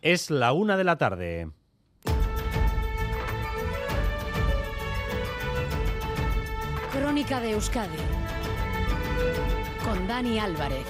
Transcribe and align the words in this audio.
Es 0.00 0.30
la 0.30 0.52
una 0.52 0.76
de 0.76 0.84
la 0.84 0.96
tarde. 0.96 1.50
Crónica 6.92 7.40
de 7.40 7.52
Euskadi 7.52 7.98
con 9.84 10.06
Dani 10.06 10.38
Álvarez. 10.38 10.86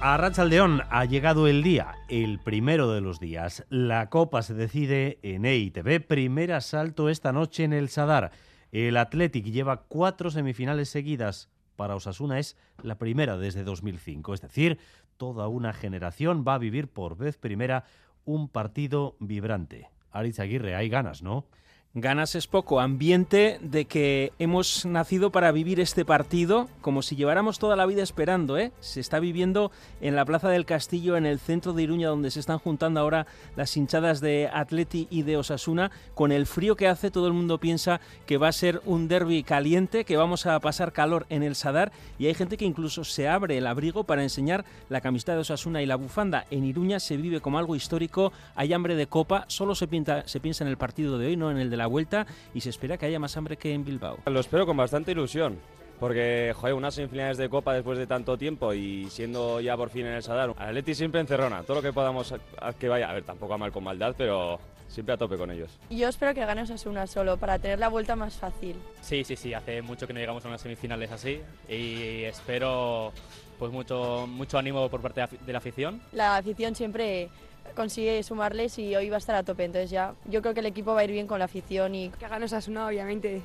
A 0.00 0.16
Rachaldeón 0.16 0.82
ha 0.88 1.04
llegado 1.04 1.46
el 1.46 1.62
día, 1.62 1.96
el 2.08 2.38
primero 2.38 2.92
de 2.92 3.00
los 3.00 3.20
días. 3.20 3.66
La 3.68 4.08
Copa 4.08 4.42
se 4.42 4.54
decide 4.54 5.18
en 5.22 5.44
EITV. 5.44 6.06
Primer 6.06 6.52
asalto 6.52 7.08
esta 7.08 7.32
noche 7.32 7.64
en 7.64 7.72
el 7.72 7.88
Sadar. 7.88 8.30
El 8.72 8.96
Athletic 8.96 9.44
lleva 9.44 9.82
cuatro 9.88 10.30
semifinales 10.30 10.88
seguidas. 10.88 11.50
Para 11.80 11.94
Osasuna 11.94 12.38
es 12.38 12.58
la 12.82 12.98
primera 12.98 13.38
desde 13.38 13.64
2005. 13.64 14.34
Es 14.34 14.42
decir, 14.42 14.78
toda 15.16 15.48
una 15.48 15.72
generación 15.72 16.44
va 16.46 16.56
a 16.56 16.58
vivir 16.58 16.88
por 16.88 17.16
vez 17.16 17.38
primera 17.38 17.84
un 18.26 18.50
partido 18.50 19.16
vibrante. 19.18 19.88
Aritz 20.10 20.40
Aguirre, 20.40 20.74
hay 20.74 20.90
ganas, 20.90 21.22
¿no? 21.22 21.46
Ganas 21.94 22.36
es 22.36 22.46
poco, 22.46 22.78
ambiente 22.78 23.58
de 23.60 23.84
que 23.84 24.32
hemos 24.38 24.86
nacido 24.86 25.32
para 25.32 25.50
vivir 25.50 25.80
este 25.80 26.04
partido 26.04 26.68
como 26.82 27.02
si 27.02 27.16
lleváramos 27.16 27.58
toda 27.58 27.74
la 27.74 27.84
vida 27.84 28.00
esperando, 28.04 28.56
¿eh? 28.58 28.70
Se 28.78 29.00
está 29.00 29.18
viviendo 29.18 29.72
en 30.00 30.14
la 30.14 30.24
Plaza 30.24 30.48
del 30.48 30.66
Castillo, 30.66 31.16
en 31.16 31.26
el 31.26 31.40
centro 31.40 31.72
de 31.72 31.82
Iruña, 31.82 32.06
donde 32.06 32.30
se 32.30 32.38
están 32.38 32.60
juntando 32.60 33.00
ahora 33.00 33.26
las 33.56 33.76
hinchadas 33.76 34.20
de 34.20 34.48
Atleti 34.52 35.08
y 35.10 35.22
de 35.22 35.36
Osasuna. 35.36 35.90
Con 36.14 36.30
el 36.30 36.46
frío 36.46 36.76
que 36.76 36.86
hace, 36.86 37.10
todo 37.10 37.26
el 37.26 37.32
mundo 37.32 37.58
piensa 37.58 38.00
que 38.24 38.38
va 38.38 38.46
a 38.46 38.52
ser 38.52 38.80
un 38.84 39.08
derby 39.08 39.42
caliente, 39.42 40.04
que 40.04 40.16
vamos 40.16 40.46
a 40.46 40.60
pasar 40.60 40.92
calor 40.92 41.26
en 41.28 41.42
el 41.42 41.56
Sadar 41.56 41.90
y 42.20 42.26
hay 42.26 42.34
gente 42.34 42.56
que 42.56 42.66
incluso 42.66 43.02
se 43.02 43.26
abre 43.26 43.58
el 43.58 43.66
abrigo 43.66 44.04
para 44.04 44.22
enseñar 44.22 44.64
la 44.90 45.00
camiseta 45.00 45.34
de 45.34 45.40
Osasuna 45.40 45.82
y 45.82 45.86
la 45.86 45.96
bufanda. 45.96 46.46
En 46.52 46.64
Iruña 46.64 47.00
se 47.00 47.16
vive 47.16 47.40
como 47.40 47.58
algo 47.58 47.74
histórico, 47.74 48.32
hay 48.54 48.72
hambre 48.72 48.94
de 48.94 49.08
copa, 49.08 49.44
solo 49.48 49.74
se, 49.74 49.88
se 50.26 50.38
piensa 50.38 50.62
en 50.62 50.70
el 50.70 50.78
partido 50.78 51.18
de 51.18 51.26
hoy, 51.26 51.36
no 51.36 51.50
en 51.50 51.58
el 51.58 51.68
de 51.68 51.79
la 51.80 51.86
vuelta 51.88 52.26
y 52.54 52.60
se 52.60 52.70
espera 52.70 52.96
que 52.96 53.06
haya 53.06 53.18
más 53.18 53.36
hambre 53.36 53.56
que 53.56 53.72
en 53.72 53.84
Bilbao. 53.84 54.18
Lo 54.26 54.40
espero 54.40 54.66
con 54.66 54.76
bastante 54.76 55.12
ilusión. 55.12 55.58
Porque, 55.98 56.54
joder, 56.56 56.74
unas 56.74 56.94
semifinales 56.94 57.36
de 57.36 57.50
Copa 57.50 57.74
después 57.74 57.98
de 57.98 58.06
tanto 58.06 58.38
tiempo 58.38 58.72
y 58.72 59.10
siendo 59.10 59.60
ya 59.60 59.76
por 59.76 59.90
fin 59.90 60.06
en 60.06 60.14
el 60.14 60.22
Sadar, 60.22 60.54
Atleti 60.56 60.94
siempre 60.94 61.20
encerrona, 61.20 61.62
todo 61.62 61.76
lo 61.76 61.82
que 61.82 61.92
podamos 61.92 62.34
que 62.78 62.88
vaya, 62.88 63.10
a 63.10 63.12
ver, 63.12 63.22
tampoco 63.22 63.52
a 63.52 63.58
mal 63.58 63.70
con 63.70 63.84
maldad, 63.84 64.14
pero 64.16 64.58
siempre 64.88 65.14
a 65.14 65.18
tope 65.18 65.36
con 65.36 65.50
ellos. 65.50 65.78
Yo 65.90 66.08
espero 66.08 66.32
que 66.32 66.44
gane 66.44 66.62
Osasuna 66.62 67.06
solo, 67.06 67.36
para 67.36 67.58
tener 67.58 67.78
la 67.78 67.88
vuelta 67.88 68.16
más 68.16 68.34
fácil. 68.34 68.76
Sí, 69.02 69.24
sí, 69.24 69.36
sí, 69.36 69.52
hace 69.52 69.82
mucho 69.82 70.06
que 70.06 70.14
no 70.14 70.20
llegamos 70.20 70.42
a 70.46 70.48
unas 70.48 70.62
semifinales 70.62 71.10
así 71.12 71.40
y 71.68 72.24
espero 72.24 73.12
pues 73.58 73.70
mucho, 73.70 74.26
mucho 74.26 74.56
ánimo 74.56 74.88
por 74.88 75.02
parte 75.02 75.22
de 75.44 75.52
la 75.52 75.58
afición. 75.58 76.00
La 76.12 76.38
afición 76.38 76.74
siempre 76.74 77.28
consigue 77.74 78.22
sumarles 78.22 78.78
y 78.78 78.94
hoy 78.96 79.08
va 79.08 79.16
a 79.16 79.18
estar 79.18 79.36
a 79.36 79.42
tope. 79.42 79.64
Entonces 79.64 79.90
ya 79.90 80.14
yo 80.26 80.42
creo 80.42 80.54
que 80.54 80.60
el 80.60 80.66
equipo 80.66 80.94
va 80.94 81.00
a 81.00 81.04
ir 81.04 81.12
bien 81.12 81.26
con 81.26 81.38
la 81.38 81.46
afición 81.46 81.94
y 81.94 82.10
que 82.10 82.28
gane 82.28 82.44
Osasuna 82.44 82.86
obviamente 82.86 83.42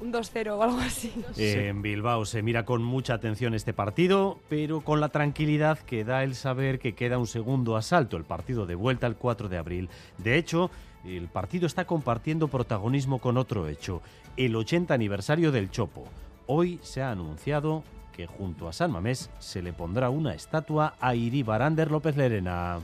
un 0.00 0.12
2-0 0.12 0.58
o 0.58 0.62
algo 0.62 0.78
así. 0.78 1.12
En 1.36 1.80
Bilbao 1.80 2.24
se 2.24 2.42
mira 2.42 2.64
con 2.64 2.82
mucha 2.82 3.14
atención 3.14 3.54
este 3.54 3.72
partido, 3.72 4.40
pero 4.48 4.80
con 4.80 5.00
la 5.00 5.10
tranquilidad 5.10 5.78
que 5.78 6.04
da 6.04 6.24
el 6.24 6.34
saber 6.34 6.78
que 6.78 6.94
queda 6.94 7.18
un 7.18 7.26
segundo 7.26 7.76
asalto, 7.76 8.16
el 8.16 8.24
partido 8.24 8.66
de 8.66 8.74
vuelta 8.74 9.06
el 9.06 9.16
4 9.16 9.48
de 9.48 9.58
abril. 9.58 9.88
De 10.18 10.36
hecho, 10.36 10.70
el 11.04 11.28
partido 11.28 11.66
está 11.66 11.84
compartiendo 11.84 12.48
protagonismo 12.48 13.20
con 13.20 13.36
otro 13.36 13.68
hecho, 13.68 14.02
el 14.36 14.56
80 14.56 14.92
aniversario 14.92 15.52
del 15.52 15.70
Chopo. 15.70 16.04
Hoy 16.46 16.80
se 16.82 17.02
ha 17.02 17.10
anunciado 17.10 17.84
que 18.12 18.26
junto 18.26 18.68
a 18.68 18.72
San 18.72 18.90
Mamés 18.90 19.30
se 19.38 19.62
le 19.62 19.72
pondrá 19.72 20.10
una 20.10 20.34
estatua 20.34 20.94
a 21.00 21.14
Iri 21.14 21.42
Barander 21.42 21.90
López 21.90 22.16
Lerena. 22.16 22.80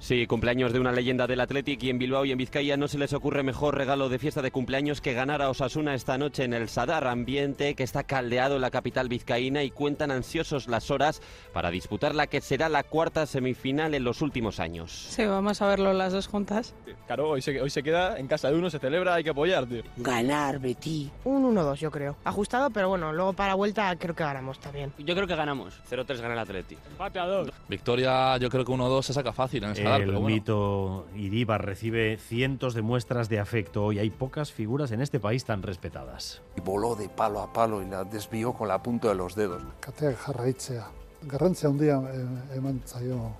Sí, 0.00 0.26
cumpleaños 0.28 0.72
de 0.72 0.78
una 0.78 0.92
leyenda 0.92 1.26
del 1.26 1.40
Athletic 1.40 1.82
y 1.82 1.90
en 1.90 1.98
Bilbao 1.98 2.24
y 2.24 2.30
en 2.30 2.38
Vizcaya 2.38 2.76
no 2.76 2.86
se 2.86 2.98
les 2.98 3.12
ocurre 3.12 3.42
mejor 3.42 3.76
regalo 3.76 4.08
de 4.08 4.20
fiesta 4.20 4.42
de 4.42 4.52
cumpleaños 4.52 5.00
que 5.00 5.12
ganar 5.12 5.42
a 5.42 5.50
Osasuna 5.50 5.92
esta 5.92 6.16
noche 6.16 6.44
en 6.44 6.54
el 6.54 6.68
Sadar, 6.68 7.06
ambiente 7.08 7.74
que 7.74 7.82
está 7.82 8.04
caldeado 8.04 8.54
en 8.54 8.60
la 8.62 8.70
capital 8.70 9.08
vizcaína 9.08 9.64
y 9.64 9.70
cuentan 9.72 10.12
ansiosos 10.12 10.68
las 10.68 10.92
horas 10.92 11.20
para 11.52 11.70
disputar 11.70 12.14
la 12.14 12.28
que 12.28 12.40
será 12.40 12.68
la 12.68 12.84
cuarta 12.84 13.26
semifinal 13.26 13.92
en 13.92 14.04
los 14.04 14.22
últimos 14.22 14.60
años. 14.60 14.92
Sí, 14.92 15.26
vamos 15.26 15.60
a 15.60 15.66
verlo 15.66 15.92
las 15.92 16.12
dos 16.12 16.28
juntas. 16.28 16.74
Claro, 17.06 17.30
hoy 17.30 17.42
se, 17.42 17.60
hoy 17.60 17.70
se 17.70 17.82
queda 17.82 18.18
en 18.18 18.28
casa 18.28 18.50
de 18.50 18.56
uno, 18.56 18.70
se 18.70 18.78
celebra, 18.78 19.14
hay 19.14 19.24
que 19.24 19.30
apoyar, 19.30 19.66
tío. 19.66 19.82
Ganar, 19.96 20.60
Betty. 20.60 21.10
Un 21.24 21.54
1-2, 21.54 21.74
yo 21.74 21.90
creo. 21.90 22.16
Ajustado, 22.22 22.70
pero 22.70 22.88
bueno, 22.88 23.12
luego 23.12 23.32
para 23.32 23.54
vuelta 23.54 23.94
creo 23.96 24.14
que 24.14 24.22
ganamos 24.22 24.60
también. 24.60 24.92
Yo 24.98 25.14
creo 25.16 25.26
que 25.26 25.34
ganamos. 25.34 25.80
0-3 25.90 26.20
gana 26.20 26.34
el 26.34 26.38
Athletic. 26.38 26.78
Empate 26.92 27.18
a 27.18 27.26
2. 27.26 27.48
Victoria, 27.68 28.36
yo 28.38 28.48
creo 28.48 28.64
que 28.64 28.72
1-2 28.72 29.02
se 29.02 29.12
saca 29.12 29.32
fácil 29.32 29.64
en 29.64 29.70
el 29.70 29.87
El 29.96 30.06
pero 30.06 30.20
bueno. 30.20 30.34
mito 30.34 31.06
Iribar 31.16 31.64
recibe 31.64 32.16
cientos 32.18 32.74
de 32.74 32.82
muestras 32.82 33.28
de 33.28 33.40
afecto 33.40 33.90
y 33.92 33.98
hay 33.98 34.10
pocas 34.10 34.52
figuras 34.52 34.90
en 34.92 35.00
este 35.00 35.18
país 35.20 35.44
tan 35.44 35.62
respetadas. 35.62 36.42
Y 36.56 36.60
voló 36.60 36.94
de 36.94 37.08
palo 37.08 37.40
a 37.40 37.52
palo 37.52 37.82
y 37.82 37.86
la 37.86 38.04
desvió 38.04 38.52
con 38.52 38.68
la 38.68 38.82
punta 38.82 39.08
de 39.08 39.14
los 39.14 39.34
dedos. 39.34 39.62
Kateak 39.80 40.16
jarraitzea. 40.16 40.86
Garrantzia 41.22 41.68
handia 41.68 42.00
eh, 42.12 42.56
eman 42.56 42.80
zaio 42.86 43.32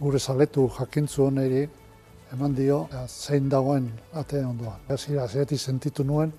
gure 0.00 0.18
zaletu 0.18 0.68
jakintzu 0.68 1.26
honeri 1.26 1.68
eman 2.32 2.54
dio 2.54 2.88
zein 3.06 3.48
dagoen 3.48 3.92
ate 4.12 4.44
ondoan. 4.44 4.80
Hasiera 4.88 5.28
sentitu 5.28 6.02
nuen 6.04 6.32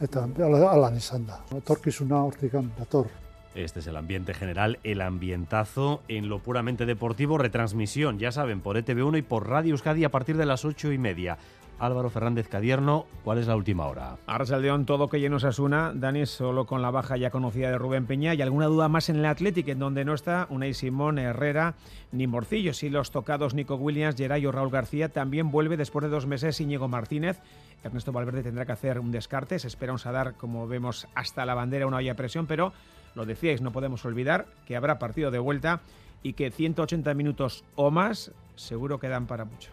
eta 0.00 0.24
ala- 0.38 0.72
alan 0.72 0.96
izan 0.96 1.26
da. 1.26 1.40
Etorkizuna 1.56 2.22
hortikan 2.24 2.72
dator. 2.78 3.06
Este 3.54 3.78
es 3.78 3.86
el 3.86 3.96
ambiente 3.96 4.34
general, 4.34 4.80
el 4.82 5.00
ambientazo 5.00 6.02
en 6.08 6.28
lo 6.28 6.40
puramente 6.40 6.86
deportivo, 6.86 7.38
retransmisión, 7.38 8.18
ya 8.18 8.32
saben, 8.32 8.60
por 8.60 8.76
ETV1 8.76 9.18
y 9.18 9.22
por 9.22 9.48
Radio 9.48 9.72
Euskadi 9.72 10.02
a 10.02 10.10
partir 10.10 10.36
de 10.36 10.44
las 10.44 10.64
ocho 10.64 10.90
y 10.90 10.98
media. 10.98 11.38
Álvaro 11.78 12.10
Fernández 12.10 12.48
Cadierno, 12.48 13.06
¿cuál 13.22 13.38
es 13.38 13.46
la 13.46 13.54
última 13.56 13.86
hora? 13.86 14.16
Arrasaldón, 14.26 14.86
todo 14.86 15.08
que 15.08 15.20
lleno 15.20 15.36
Asuna, 15.36 15.92
Dani 15.94 16.26
solo 16.26 16.66
con 16.66 16.82
la 16.82 16.90
baja 16.90 17.16
ya 17.16 17.30
conocida 17.30 17.70
de 17.70 17.78
Rubén 17.78 18.06
Peña 18.06 18.34
y 18.34 18.42
alguna 18.42 18.66
duda 18.66 18.88
más 18.88 19.08
en 19.08 19.16
el 19.16 19.24
Athletic, 19.24 19.68
en 19.68 19.78
donde 19.78 20.04
no 20.04 20.14
está 20.14 20.46
Unai 20.50 20.74
Simón, 20.74 21.18
Herrera 21.18 21.74
ni 22.10 22.26
Morcillo. 22.26 22.74
Sí, 22.74 22.90
los 22.90 23.10
tocados 23.10 23.54
Nico 23.54 23.76
Williams, 23.76 24.16
Geray 24.16 24.46
o 24.46 24.52
Raúl 24.52 24.70
García 24.70 25.10
también 25.10 25.50
vuelve 25.50 25.76
después 25.76 26.04
de 26.04 26.08
dos 26.08 26.26
meses 26.26 26.60
Íñigo 26.60 26.88
Martínez. 26.88 27.40
Ernesto 27.82 28.12
Valverde 28.12 28.42
tendrá 28.42 28.64
que 28.66 28.72
hacer 28.72 28.98
un 28.98 29.12
descarte, 29.12 29.58
se 29.58 29.68
espera 29.68 29.92
un 29.92 30.00
como 30.36 30.66
vemos, 30.66 31.06
hasta 31.14 31.44
la 31.44 31.54
bandera, 31.54 31.86
una 31.86 31.98
olla 31.98 32.14
presión, 32.14 32.46
pero 32.46 32.72
lo 33.14 33.26
decíais, 33.26 33.60
no 33.60 33.72
podemos 33.72 34.04
olvidar 34.04 34.46
que 34.66 34.76
habrá 34.76 34.98
partido 34.98 35.30
de 35.30 35.38
vuelta 35.38 35.80
y 36.22 36.32
que 36.32 36.50
180 36.50 37.14
minutos 37.14 37.64
o 37.76 37.90
más 37.90 38.32
seguro 38.56 38.98
quedan 38.98 39.26
para 39.26 39.44
mucho. 39.44 39.70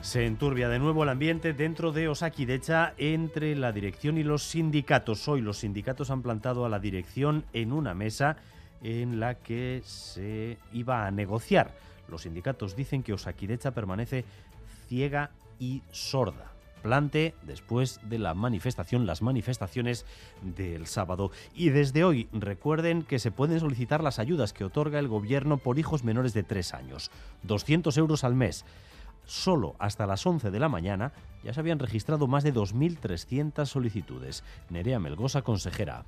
Se 0.00 0.26
enturbia 0.26 0.68
de 0.68 0.80
nuevo 0.80 1.04
el 1.04 1.08
ambiente 1.08 1.52
dentro 1.52 1.92
de 1.92 2.08
Osakidecha 2.08 2.94
entre 2.98 3.54
la 3.54 3.70
dirección 3.70 4.18
y 4.18 4.24
los 4.24 4.42
sindicatos. 4.42 5.28
Hoy 5.28 5.40
los 5.40 5.58
sindicatos 5.58 6.10
han 6.10 6.22
plantado 6.22 6.64
a 6.64 6.68
la 6.68 6.80
dirección 6.80 7.44
en 7.52 7.70
una 7.70 7.94
mesa 7.94 8.36
en 8.82 9.20
la 9.20 9.36
que 9.36 9.82
se 9.84 10.58
iba 10.72 11.06
a 11.06 11.12
negociar. 11.12 11.76
Los 12.08 12.22
sindicatos 12.22 12.74
dicen 12.74 13.04
que 13.04 13.12
Osakidecha 13.12 13.70
permanece 13.70 14.24
ciega 14.90 15.30
y 15.60 15.82
sorda. 15.92 16.52
Plante 16.82 17.34
después 17.42 18.00
de 18.02 18.18
la 18.18 18.34
manifestación, 18.34 19.06
las 19.06 19.22
manifestaciones 19.22 20.04
del 20.42 20.88
sábado. 20.88 21.30
Y 21.54 21.68
desde 21.68 22.02
hoy 22.02 22.28
recuerden 22.32 23.02
que 23.02 23.20
se 23.20 23.30
pueden 23.30 23.60
solicitar 23.60 24.02
las 24.02 24.18
ayudas 24.18 24.52
que 24.52 24.64
otorga 24.64 24.98
el 24.98 25.06
gobierno 25.06 25.58
por 25.58 25.78
hijos 25.78 26.02
menores 26.02 26.34
de 26.34 26.42
3 26.42 26.74
años. 26.74 27.12
200 27.44 27.96
euros 27.98 28.24
al 28.24 28.34
mes. 28.34 28.64
Solo 29.26 29.76
hasta 29.78 30.06
las 30.06 30.26
11 30.26 30.50
de 30.50 30.58
la 30.58 30.68
mañana 30.68 31.12
ya 31.44 31.54
se 31.54 31.60
habían 31.60 31.78
registrado 31.78 32.26
más 32.26 32.42
de 32.42 32.52
2.300 32.52 33.66
solicitudes. 33.66 34.42
Nerea 34.70 34.98
Melgosa, 34.98 35.42
consejera. 35.42 36.04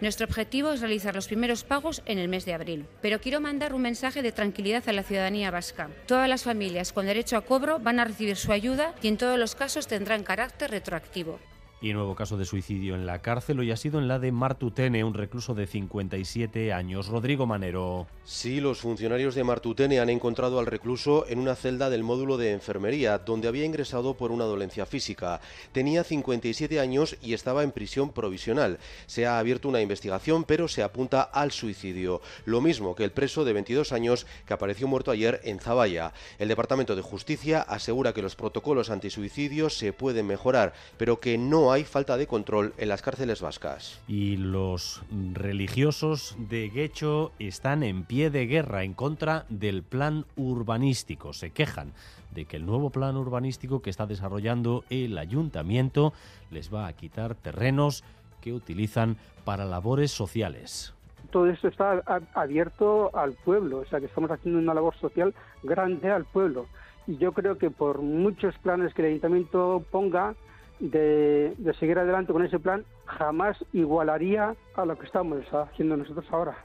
Nuestro 0.00 0.24
objetivo 0.24 0.72
es 0.72 0.80
realizar 0.80 1.14
los 1.14 1.26
primeros 1.26 1.62
pagos 1.62 2.00
en 2.06 2.18
el 2.18 2.28
mes 2.28 2.46
de 2.46 2.54
abril, 2.54 2.86
pero 3.02 3.20
quiero 3.20 3.38
mandar 3.38 3.74
un 3.74 3.82
mensaje 3.82 4.22
de 4.22 4.32
tranquilidad 4.32 4.88
a 4.88 4.94
la 4.94 5.02
ciudadanía 5.02 5.50
vasca. 5.50 5.90
Todas 6.06 6.26
las 6.26 6.44
familias 6.44 6.94
con 6.94 7.04
derecho 7.04 7.36
a 7.36 7.42
cobro 7.42 7.78
van 7.78 8.00
a 8.00 8.06
recibir 8.06 8.36
su 8.36 8.50
ayuda 8.50 8.94
y 9.02 9.08
en 9.08 9.18
todos 9.18 9.38
los 9.38 9.54
casos 9.54 9.86
tendrán 9.86 10.22
carácter 10.22 10.70
retroactivo. 10.70 11.38
Y 11.82 11.94
nuevo 11.94 12.14
caso 12.14 12.36
de 12.36 12.44
suicidio 12.44 12.94
en 12.94 13.06
la 13.06 13.22
cárcel, 13.22 13.58
hoy 13.58 13.70
ha 13.70 13.76
sido 13.76 13.98
en 13.98 14.06
la 14.06 14.18
de 14.18 14.32
Martutene, 14.32 15.02
un 15.02 15.14
recluso 15.14 15.54
de 15.54 15.66
57 15.66 16.74
años. 16.74 17.08
Rodrigo 17.08 17.46
Manero. 17.46 18.06
Sí, 18.22 18.60
los 18.60 18.80
funcionarios 18.80 19.34
de 19.34 19.44
Martutene 19.44 19.98
han 19.98 20.10
encontrado 20.10 20.58
al 20.58 20.66
recluso 20.66 21.24
en 21.26 21.38
una 21.38 21.54
celda 21.54 21.88
del 21.88 22.02
módulo 22.02 22.36
de 22.36 22.52
enfermería, 22.52 23.16
donde 23.16 23.48
había 23.48 23.64
ingresado 23.64 24.12
por 24.12 24.30
una 24.30 24.44
dolencia 24.44 24.84
física. 24.84 25.40
Tenía 25.72 26.04
57 26.04 26.78
años 26.78 27.16
y 27.22 27.32
estaba 27.32 27.62
en 27.62 27.72
prisión 27.72 28.12
provisional. 28.12 28.78
Se 29.06 29.26
ha 29.26 29.38
abierto 29.38 29.70
una 29.70 29.80
investigación, 29.80 30.44
pero 30.44 30.68
se 30.68 30.82
apunta 30.82 31.22
al 31.22 31.50
suicidio. 31.50 32.20
Lo 32.44 32.60
mismo 32.60 32.94
que 32.94 33.04
el 33.04 33.12
preso 33.12 33.46
de 33.46 33.54
22 33.54 33.92
años 33.92 34.26
que 34.44 34.52
apareció 34.52 34.86
muerto 34.86 35.12
ayer 35.12 35.40
en 35.44 35.60
Zaballa. 35.60 36.12
El 36.38 36.48
Departamento 36.48 36.94
de 36.94 37.00
Justicia 37.00 37.62
asegura 37.62 38.12
que 38.12 38.20
los 38.20 38.36
protocolos 38.36 38.90
antisuicidios 38.90 39.78
se 39.78 39.94
pueden 39.94 40.26
mejorar, 40.26 40.74
pero 40.98 41.20
que 41.20 41.38
no 41.38 41.69
no 41.70 41.74
hay 41.74 41.84
falta 41.84 42.16
de 42.16 42.26
control 42.26 42.74
en 42.78 42.88
las 42.88 43.00
cárceles 43.00 43.40
vascas. 43.40 44.02
Y 44.08 44.36
los 44.38 45.04
religiosos 45.32 46.36
de 46.36 46.68
Guecho 46.68 47.30
están 47.38 47.84
en 47.84 48.02
pie 48.02 48.28
de 48.30 48.48
guerra 48.48 48.82
en 48.82 48.92
contra 48.92 49.44
del 49.48 49.84
plan 49.84 50.24
urbanístico. 50.34 51.32
Se 51.32 51.50
quejan 51.50 51.92
de 52.32 52.44
que 52.44 52.56
el 52.56 52.66
nuevo 52.66 52.90
plan 52.90 53.16
urbanístico 53.16 53.82
que 53.82 53.90
está 53.90 54.06
desarrollando 54.06 54.82
el 54.90 55.16
ayuntamiento 55.16 56.12
les 56.50 56.74
va 56.74 56.88
a 56.88 56.92
quitar 56.92 57.36
terrenos 57.36 58.02
que 58.40 58.52
utilizan 58.52 59.16
para 59.44 59.64
labores 59.64 60.10
sociales 60.10 60.92
todo 61.30 61.46
esto 61.46 61.68
está 61.68 62.02
abierto 62.34 63.16
al 63.16 63.34
pueblo, 63.34 63.78
o 63.78 63.84
sea 63.84 64.00
que 64.00 64.06
estamos 64.06 64.32
haciendo 64.32 64.58
una 64.58 64.74
labor 64.74 64.96
social 64.96 65.32
grande 65.62 66.10
al 66.10 66.24
pueblo. 66.24 66.66
Y 67.06 67.18
yo 67.18 67.30
creo 67.30 67.56
que 67.56 67.70
por 67.70 68.02
muchos 68.02 68.58
planes 68.58 68.92
que 68.94 69.02
el 69.02 69.08
ayuntamiento 69.10 69.84
ponga 69.92 70.34
de, 70.80 71.54
seguir 71.78 71.98
adelante 71.98 72.32
con 72.32 72.44
ese 72.44 72.58
plan, 72.58 72.84
jamás 73.06 73.56
igualaría 73.72 74.54
a 74.74 74.84
lo 74.84 74.98
que 74.98 75.06
estamos 75.06 75.44
haciendo 75.52 75.96
nosotros 75.96 76.26
ahora. 76.30 76.56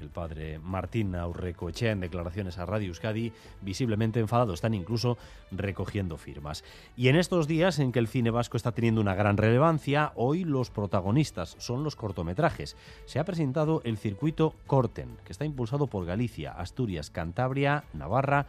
El 0.00 0.10
padre 0.10 0.60
Martín 0.60 1.16
Aurrecoechea 1.16 1.90
en 1.90 2.00
declaraciones 2.00 2.58
a 2.58 2.66
Radio 2.66 2.88
Euskadi, 2.88 3.32
visiblemente 3.62 4.20
enfadado, 4.20 4.54
están 4.54 4.74
incluso 4.74 5.18
recogiendo 5.50 6.16
firmas. 6.16 6.62
Y 6.96 7.08
en 7.08 7.16
estos 7.16 7.48
días 7.48 7.80
en 7.80 7.90
que 7.90 7.98
el 7.98 8.06
cine 8.06 8.30
vasco 8.30 8.56
está 8.56 8.70
teniendo 8.70 9.00
una 9.00 9.16
gran 9.16 9.36
relevancia, 9.36 10.12
hoy 10.14 10.44
los 10.44 10.70
protagonistas 10.70 11.56
son 11.58 11.82
los 11.82 11.96
cortometrajes. 11.96 12.76
Se 13.06 13.18
ha 13.18 13.24
presentado 13.24 13.80
el 13.84 13.96
circuito 13.96 14.54
Corten, 14.68 15.16
que 15.24 15.32
está 15.32 15.44
impulsado 15.44 15.88
por 15.88 16.04
Galicia, 16.04 16.52
Asturias, 16.52 17.10
Cantabria, 17.10 17.82
Navarra 17.92 18.46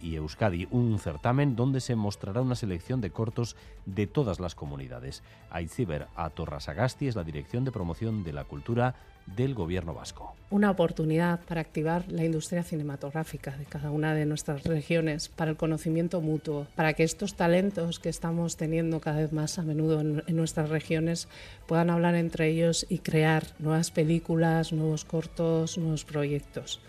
y 0.00 0.16
Euskadi, 0.16 0.68
un 0.70 0.98
certamen 0.98 1.56
donde 1.56 1.80
se 1.80 1.96
mostrará 1.96 2.40
una 2.40 2.54
selección 2.54 3.00
de 3.00 3.10
cortos 3.10 3.56
de 3.86 4.06
todas 4.06 4.40
las 4.40 4.54
comunidades. 4.54 5.22
Aitziber 5.50 6.06
Atorrasagasti 6.16 7.08
es 7.08 7.16
la 7.16 7.24
Dirección 7.24 7.64
de 7.64 7.72
Promoción 7.72 8.24
de 8.24 8.32
la 8.32 8.44
Cultura 8.44 8.94
del 9.36 9.54
Gobierno 9.54 9.92
vasco. 9.92 10.34
Una 10.50 10.70
oportunidad 10.70 11.40
para 11.40 11.60
activar 11.60 12.10
la 12.10 12.24
industria 12.24 12.62
cinematográfica 12.62 13.56
de 13.56 13.66
cada 13.66 13.90
una 13.90 14.14
de 14.14 14.24
nuestras 14.24 14.64
regiones, 14.64 15.28
para 15.28 15.50
el 15.50 15.56
conocimiento 15.56 16.20
mutuo, 16.22 16.66
para 16.74 16.94
que 16.94 17.02
estos 17.02 17.34
talentos 17.34 17.98
que 17.98 18.08
estamos 18.08 18.56
teniendo 18.56 19.00
cada 19.00 19.20
vez 19.20 19.32
más 19.32 19.58
a 19.58 19.62
menudo 19.62 20.00
en, 20.00 20.22
en 20.26 20.36
nuestras 20.36 20.70
regiones 20.70 21.28
puedan 21.66 21.90
hablar 21.90 22.14
entre 22.14 22.48
ellos 22.48 22.86
y 22.88 23.00
crear 23.00 23.44
nuevas 23.58 23.90
películas, 23.90 24.72
nuevos 24.72 25.04
cortos, 25.04 25.76
nuevos 25.76 26.04
proyectos 26.04 26.80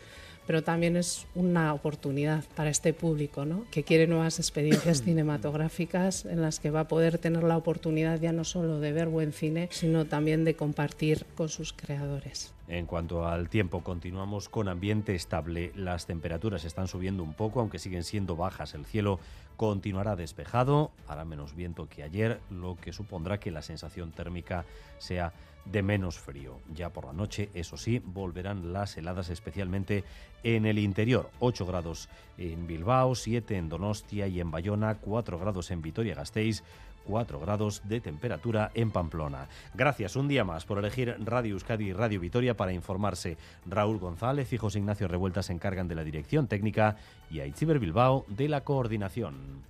pero 0.49 0.63
también 0.63 0.97
es 0.97 1.27
una 1.35 1.75
oportunidad 1.75 2.43
para 2.55 2.71
este 2.71 2.91
público 2.91 3.45
¿no? 3.45 3.65
que 3.69 3.83
quiere 3.83 4.07
nuevas 4.07 4.39
experiencias 4.39 5.03
cinematográficas 5.05 6.25
en 6.25 6.41
las 6.41 6.59
que 6.59 6.71
va 6.71 6.79
a 6.79 6.87
poder 6.87 7.19
tener 7.19 7.43
la 7.43 7.55
oportunidad 7.55 8.19
ya 8.19 8.31
no 8.31 8.43
solo 8.43 8.79
de 8.79 8.91
ver 8.91 9.09
buen 9.09 9.31
cine, 9.31 9.69
sino 9.71 10.05
también 10.05 10.45
de 10.45 10.55
compartir 10.55 11.27
con 11.35 11.49
sus 11.49 11.71
creadores. 11.71 12.51
En 12.69 12.85
cuanto 12.85 13.27
al 13.27 13.49
tiempo, 13.49 13.81
continuamos 13.81 14.47
con 14.47 14.67
ambiente 14.67 15.15
estable. 15.15 15.71
Las 15.75 16.05
temperaturas 16.05 16.65
están 16.65 16.87
subiendo 16.87 17.23
un 17.23 17.33
poco, 17.33 17.61
aunque 17.61 17.79
siguen 17.79 18.03
siendo 18.03 18.35
bajas. 18.35 18.75
El 18.75 18.85
cielo 18.85 19.19
continuará 19.57 20.15
despejado, 20.15 20.91
hará 21.07 21.25
menos 21.25 21.55
viento 21.55 21.89
que 21.89 22.03
ayer, 22.03 22.39
lo 22.51 22.75
que 22.75 22.93
supondrá 22.93 23.39
que 23.39 23.49
la 23.49 23.63
sensación 23.63 24.11
térmica 24.11 24.65
sea 24.99 25.33
de 25.65 25.81
menos 25.81 26.19
frío. 26.19 26.59
Ya 26.71 26.91
por 26.91 27.05
la 27.05 27.13
noche, 27.13 27.49
eso 27.55 27.75
sí, 27.75 28.03
volverán 28.05 28.71
las 28.71 28.95
heladas 28.97 29.31
especialmente 29.31 30.03
en 30.43 30.67
el 30.67 30.77
interior. 30.77 31.31
8 31.39 31.65
grados 31.65 32.07
en 32.37 32.67
Bilbao, 32.67 33.15
7 33.15 33.57
en 33.57 33.69
Donostia 33.69 34.27
y 34.27 34.39
en 34.39 34.51
Bayona, 34.51 34.95
4 34.95 35.39
grados 35.39 35.71
en 35.71 35.81
Vitoria-Gasteiz, 35.81 36.63
4 37.09 37.39
grados 37.39 37.81
de 37.85 37.99
temperatura 38.01 38.69
en 38.75 38.91
Pamplona. 38.91 39.47
Gracias 39.73 40.15
un 40.15 40.27
día 40.27 40.43
más 40.43 40.65
por 40.65 40.77
elegir 40.77 41.15
Radio 41.25 41.53
Euskadi 41.53 41.85
y 41.85 41.93
Radio 41.93 42.19
Vitoria 42.19 42.55
para 42.55 42.71
informarse. 42.71 43.35
Raúl 43.65 43.97
González 43.97 44.53
y 44.53 44.57
José 44.57 44.77
Ignacio 44.77 45.07
Revuelta 45.07 45.41
se 45.41 45.53
encargan 45.53 45.87
de 45.87 45.95
la 45.95 46.03
dirección 46.03 46.47
técnica 46.47 46.97
y 47.31 47.39
Aitziber 47.39 47.79
Bilbao 47.79 48.25
de 48.27 48.47
la 48.47 48.61
coordinación. 48.61 49.63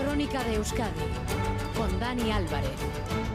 Crónica 0.00 0.44
de 0.44 0.54
Euskadi 0.54 0.92
con 1.76 1.98
Dani 1.98 2.30
Álvarez. 2.30 3.25